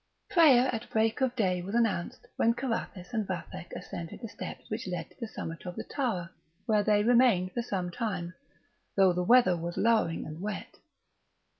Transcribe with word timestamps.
Prayer 0.31 0.67
at 0.73 0.89
break 0.89 1.21
of 1.21 1.35
day 1.35 1.61
was 1.61 1.75
announced, 1.75 2.25
when 2.35 2.55
Carathis 2.55 3.13
and 3.13 3.27
Vathek 3.27 3.71
ascended 3.75 4.19
the 4.19 4.27
steps 4.27 4.67
which 4.67 4.87
led 4.87 5.07
to 5.11 5.15
the 5.19 5.27
summit 5.27 5.63
of 5.67 5.75
the 5.75 5.83
tower, 5.83 6.31
where 6.65 6.81
they 6.81 7.03
remained 7.03 7.51
for 7.51 7.61
some 7.61 7.91
time, 7.91 8.33
though 8.95 9.13
the 9.13 9.21
weather 9.21 9.55
was 9.55 9.77
lowering 9.77 10.25
and 10.25 10.41
wet. 10.41 10.79